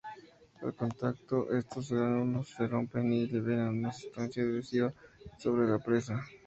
[0.63, 4.91] Al contacto, estos gránulos se rompen y liberan una sustancia adhesiva
[5.37, 6.23] sobre la presa.